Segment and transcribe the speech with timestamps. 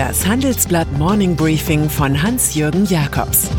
[0.00, 3.50] Das Handelsblatt Morning Briefing von Hans-Jürgen Jakobs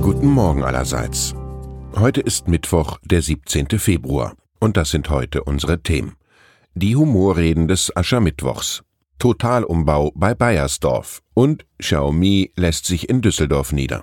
[0.00, 1.34] Guten Morgen allerseits.
[1.94, 3.78] Heute ist Mittwoch, der 17.
[3.78, 4.32] Februar.
[4.58, 6.14] Und das sind heute unsere Themen.
[6.74, 8.84] Die Humorreden des Aschermittwochs.
[9.18, 11.20] Totalumbau bei Bayersdorf.
[11.34, 14.02] Und Xiaomi lässt sich in Düsseldorf nieder.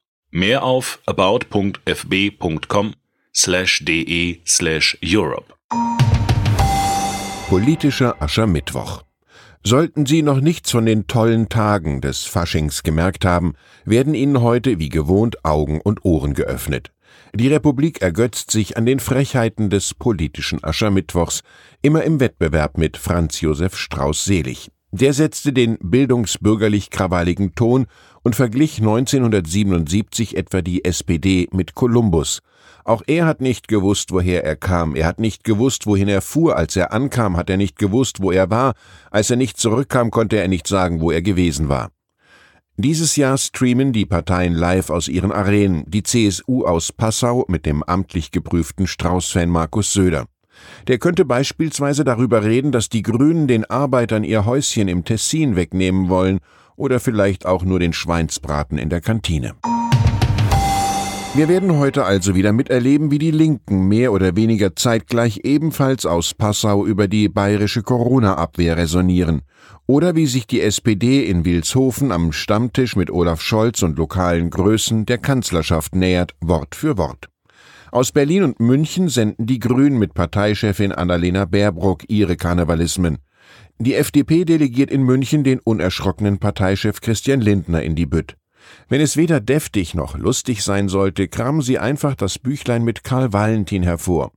[0.33, 2.93] Mehr auf about.fb.com
[3.35, 5.53] slash de slash Europe.
[7.49, 9.03] Politischer Aschermittwoch.
[9.61, 14.79] Sollten Sie noch nichts von den tollen Tagen des Faschings gemerkt haben, werden Ihnen heute
[14.79, 16.93] wie gewohnt Augen und Ohren geöffnet.
[17.35, 21.41] Die Republik ergötzt sich an den Frechheiten des politischen Aschermittwochs,
[21.81, 24.71] immer im Wettbewerb mit Franz Josef Strauß Selig.
[24.93, 27.85] Der setzte den bildungsbürgerlich-krawalligen Ton
[28.23, 32.41] und verglich 1977 etwa die SPD mit Kolumbus.
[32.83, 36.55] Auch er hat nicht gewusst, woher er kam, er hat nicht gewusst, wohin er fuhr,
[36.55, 38.73] als er ankam, hat er nicht gewusst, wo er war,
[39.11, 41.91] als er nicht zurückkam, konnte er nicht sagen, wo er gewesen war.
[42.77, 47.83] Dieses Jahr streamen die Parteien live aus ihren Arenen, die CSU aus Passau mit dem
[47.83, 50.25] amtlich geprüften Strauß-Fan Markus Söder.
[50.87, 56.09] Der könnte beispielsweise darüber reden, dass die Grünen den Arbeitern ihr Häuschen im Tessin wegnehmen
[56.09, 56.39] wollen
[56.81, 59.53] oder vielleicht auch nur den Schweinsbraten in der Kantine.
[61.33, 66.33] Wir werden heute also wieder miterleben, wie die Linken mehr oder weniger zeitgleich ebenfalls aus
[66.33, 69.43] Passau über die bayerische Corona-Abwehr resonieren
[69.87, 75.05] oder wie sich die SPD in Wilshofen am Stammtisch mit Olaf Scholz und lokalen Größen
[75.05, 77.29] der Kanzlerschaft nähert, Wort für Wort.
[77.91, 83.19] Aus Berlin und München senden die Grünen mit Parteichefin Annalena Baerbruck ihre Karnevalismen.
[83.83, 88.37] Die FDP delegiert in München den unerschrockenen Parteichef Christian Lindner in die Bütt.
[88.89, 93.33] Wenn es weder deftig noch lustig sein sollte, kramen sie einfach das Büchlein mit Karl
[93.33, 94.33] Valentin hervor.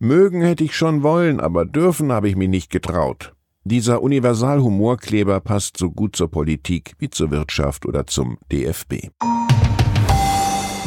[0.00, 3.34] Mögen hätte ich schon wollen, aber dürfen habe ich mich nicht getraut.
[3.62, 9.10] Dieser Universalhumorkleber passt so gut zur Politik wie zur Wirtschaft oder zum DFB.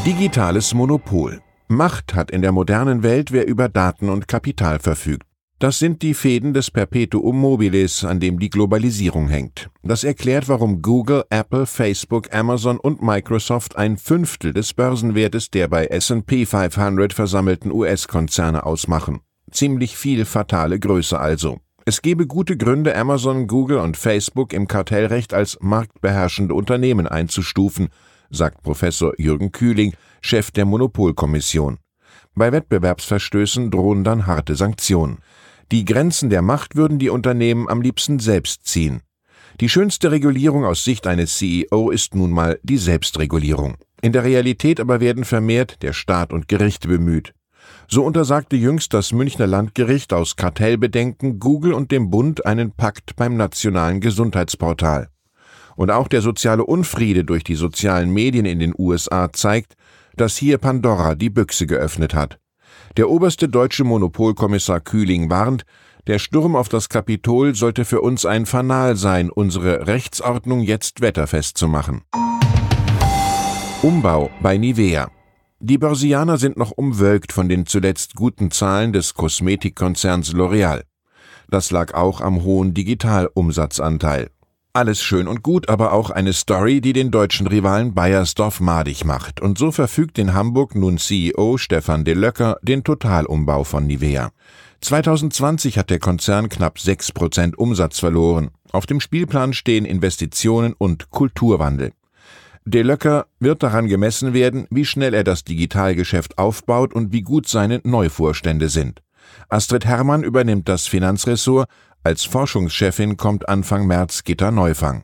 [0.06, 1.40] Digitales Monopol.
[1.70, 5.26] Macht hat in der modernen Welt, wer über Daten und Kapital verfügt.
[5.66, 9.72] Das sind die Fäden des Perpetuum mobilis, an dem die Globalisierung hängt.
[9.82, 15.88] Das erklärt, warum Google, Apple, Facebook, Amazon und Microsoft ein Fünftel des Börsenwertes der bei
[15.88, 19.22] S&P 500 versammelten US-Konzerne ausmachen.
[19.50, 21.58] Ziemlich viel fatale Größe also.
[21.84, 27.88] Es gebe gute Gründe, Amazon, Google und Facebook im Kartellrecht als marktbeherrschende Unternehmen einzustufen,
[28.30, 31.80] sagt Professor Jürgen Kühling, Chef der Monopolkommission.
[32.36, 35.24] Bei Wettbewerbsverstößen drohen dann harte Sanktionen.
[35.72, 39.02] Die Grenzen der Macht würden die Unternehmen am liebsten selbst ziehen.
[39.60, 43.76] Die schönste Regulierung aus Sicht eines CEO ist nun mal die Selbstregulierung.
[44.02, 47.34] In der Realität aber werden vermehrt der Staat und Gerichte bemüht.
[47.88, 53.36] So untersagte jüngst das Münchner Landgericht aus Kartellbedenken Google und dem Bund einen Pakt beim
[53.36, 55.10] nationalen Gesundheitsportal.
[55.76, 59.74] Und auch der soziale Unfriede durch die sozialen Medien in den USA zeigt,
[60.16, 62.40] dass hier Pandora die Büchse geöffnet hat.
[62.98, 65.66] Der oberste deutsche Monopolkommissar Kühling warnt,
[66.08, 71.58] der Sturm auf das Kapitol sollte für uns ein Fanal sein, unsere Rechtsordnung jetzt wetterfest
[71.58, 72.04] zu machen.
[73.82, 75.10] Umbau bei Nivea.
[75.60, 80.84] Die Börsianer sind noch umwölkt von den zuletzt guten Zahlen des Kosmetikkonzerns L'Oreal.
[81.50, 84.30] Das lag auch am hohen Digitalumsatzanteil.
[84.76, 89.40] Alles schön und gut, aber auch eine Story, die den deutschen Rivalen Bayersdorf madig macht.
[89.40, 94.32] Und so verfügt in Hamburg nun CEO Stefan de Löcker den Totalumbau von Nivea.
[94.82, 98.52] 2020 hat der Konzern knapp 6% Umsatz verloren.
[98.74, 101.94] Auf dem Spielplan stehen Investitionen und Kulturwandel.
[102.66, 107.48] De Löcker wird daran gemessen werden, wie schnell er das Digitalgeschäft aufbaut und wie gut
[107.48, 109.02] seine Neuvorstände sind.
[109.48, 111.70] Astrid Herrmann übernimmt das Finanzressort,
[112.06, 115.04] als Forschungschefin kommt Anfang März Gitta Neufang.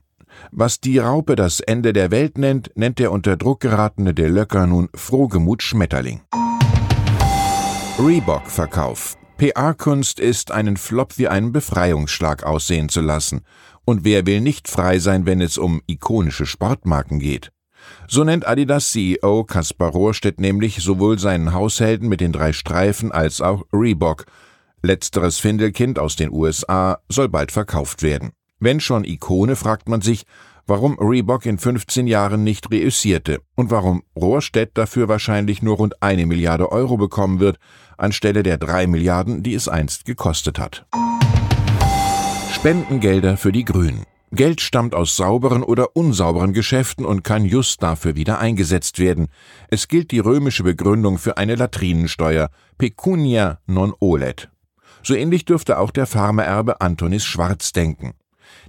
[0.51, 4.67] Was die Raupe das Ende der Welt nennt, nennt der unter Druck geratene De Löcker
[4.67, 6.21] nun Frohgemut Schmetterling.
[7.97, 9.17] Reebok-Verkauf.
[9.37, 13.41] PR-Kunst ist, einen Flop wie einen Befreiungsschlag aussehen zu lassen.
[13.83, 17.51] Und wer will nicht frei sein, wenn es um ikonische Sportmarken geht?
[18.07, 23.41] So nennt Adidas CEO Kaspar Rohrstedt nämlich sowohl seinen Haushelden mit den drei Streifen als
[23.41, 24.25] auch Reebok.
[24.83, 28.31] Letzteres Findelkind aus den USA soll bald verkauft werden.
[28.59, 30.25] Wenn schon Ikone, fragt man sich,
[30.65, 36.25] warum Reebok in 15 Jahren nicht reüssierte und warum Rohrstedt dafür wahrscheinlich nur rund eine
[36.25, 37.57] Milliarde Euro bekommen wird,
[37.97, 40.85] anstelle der drei Milliarden, die es einst gekostet hat.
[42.51, 44.05] Spendengelder für die Grünen.
[44.33, 49.27] Geld stammt aus sauberen oder unsauberen Geschäften und kann just dafür wieder eingesetzt werden.
[49.69, 54.49] Es gilt die römische Begründung für eine Latrinensteuer, pecunia non olet.
[55.03, 58.13] So ähnlich dürfte auch der Pharmaerbe Antonis Schwarz denken.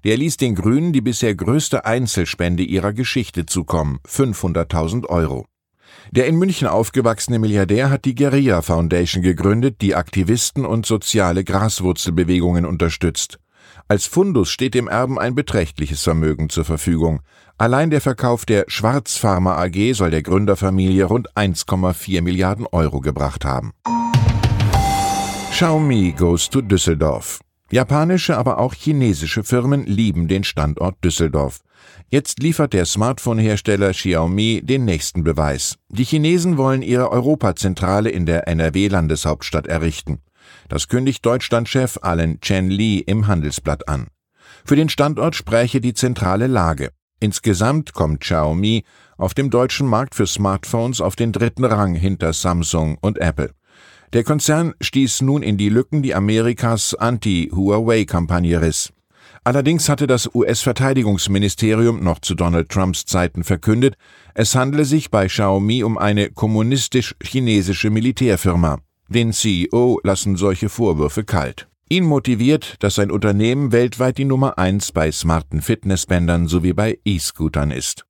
[0.05, 5.46] Der ließ den Grünen die bisher größte Einzelspende ihrer Geschichte zukommen, 500.000 Euro.
[6.11, 12.67] Der in München aufgewachsene Milliardär hat die Guerilla Foundation gegründet, die Aktivisten und soziale Graswurzelbewegungen
[12.67, 13.38] unterstützt.
[13.88, 17.20] Als Fundus steht dem Erben ein beträchtliches Vermögen zur Verfügung.
[17.58, 23.73] Allein der Verkauf der Schwarzpharma AG soll der Gründerfamilie rund 1,4 Milliarden Euro gebracht haben.
[25.62, 27.38] Xiaomi goes to Düsseldorf.
[27.70, 31.61] Japanische, aber auch chinesische Firmen lieben den Standort Düsseldorf.
[32.11, 35.76] Jetzt liefert der Smartphone-Hersteller Xiaomi den nächsten Beweis.
[35.88, 40.19] Die Chinesen wollen ihre Europazentrale in der NRW-Landeshauptstadt errichten.
[40.69, 44.09] Das kündigt Deutschlandchef Alan Chen Li im Handelsblatt an.
[44.64, 46.91] Für den Standort spräche die zentrale Lage.
[47.20, 48.82] Insgesamt kommt Xiaomi
[49.17, 53.53] auf dem deutschen Markt für Smartphones auf den dritten Rang hinter Samsung und Apple.
[54.12, 58.93] Der Konzern stieß nun in die Lücken, die Amerikas Anti-Huawei-Kampagne riss.
[59.43, 63.97] Allerdings hatte das US-Verteidigungsministerium noch zu Donald Trumps Zeiten verkündet,
[64.35, 68.81] es handle sich bei Xiaomi um eine kommunistisch-chinesische Militärfirma.
[69.09, 71.69] Den CEO lassen solche Vorwürfe kalt.
[71.88, 77.70] Ihn motiviert, dass sein Unternehmen weltweit die Nummer eins bei smarten Fitnessbändern sowie bei E-Scootern
[77.70, 78.05] ist.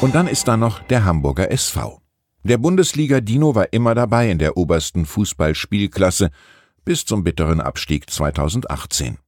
[0.00, 2.00] Und dann ist da noch der Hamburger SV.
[2.48, 6.30] Der Bundesliga Dino war immer dabei in der obersten Fußballspielklasse
[6.82, 9.18] bis zum bitteren Abstieg 2018.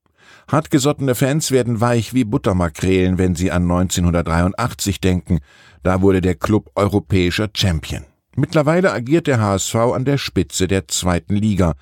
[0.50, 5.40] Hartgesottene Fans werden weich wie Buttermakrelen, wenn sie an 1983 denken.
[5.82, 8.06] Da wurde der Club europäischer Champion.
[8.37, 11.75] Mittlerweile agiert der HSV an der Spitze der zweiten Liga.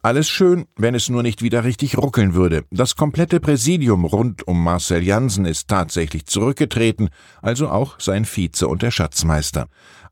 [0.00, 2.64] Alles schön, wenn es nur nicht wieder richtig ruckeln würde.
[2.70, 7.08] Das komplette Präsidium rund um Marcel Jansen ist tatsächlich zurückgetreten,
[7.42, 9.66] also auch sein Vize und der Schatzmeister.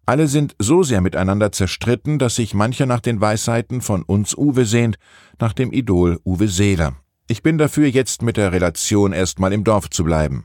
[0.07, 4.67] Alle sind so sehr miteinander zerstritten, dass sich mancher nach den Weisheiten von uns Uwe
[4.67, 4.97] sehnt,
[5.41, 6.97] nach dem Idol Uwe Seeler.
[7.27, 10.45] Ich bin dafür, jetzt mit der Relation erstmal im Dorf zu bleiben.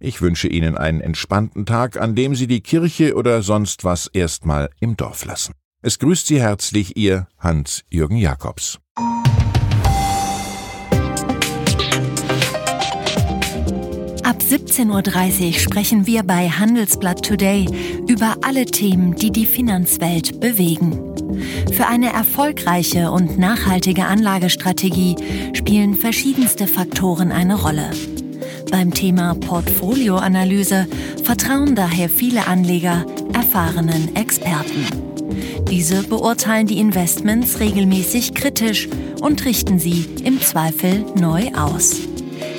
[0.00, 4.68] Ich wünsche Ihnen einen entspannten Tag, an dem Sie die Kirche oder sonst was erstmal
[4.80, 5.54] im Dorf lassen.
[5.80, 8.80] Es grüßt Sie herzlich Ihr Hans-Jürgen Jakobs.
[14.78, 17.66] Ab 17.30 Uhr sprechen wir bei Handelsblatt Today
[18.06, 21.16] über alle Themen, die die Finanzwelt bewegen.
[21.72, 25.16] Für eine erfolgreiche und nachhaltige Anlagestrategie
[25.54, 27.90] spielen verschiedenste Faktoren eine Rolle.
[28.70, 30.86] Beim Thema Portfolioanalyse
[31.24, 34.86] vertrauen daher viele Anleger erfahrenen Experten.
[35.68, 38.88] Diese beurteilen die Investments regelmäßig kritisch
[39.20, 42.07] und richten sie im Zweifel neu aus.